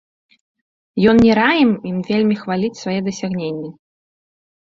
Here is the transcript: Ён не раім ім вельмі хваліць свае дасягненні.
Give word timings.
Ён 1.11 1.17
не 1.25 1.33
раім 1.41 1.69
ім 1.89 1.97
вельмі 2.09 2.35
хваліць 2.45 2.81
свае 2.81 2.97
дасягненні. 3.11 3.69